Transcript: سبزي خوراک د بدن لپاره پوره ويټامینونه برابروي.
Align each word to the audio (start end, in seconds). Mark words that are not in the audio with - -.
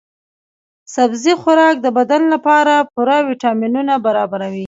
سبزي 0.95 1.33
خوراک 1.41 1.75
د 1.81 1.87
بدن 1.97 2.21
لپاره 2.33 2.73
پوره 2.93 3.17
ويټامینونه 3.27 3.93
برابروي. 4.05 4.59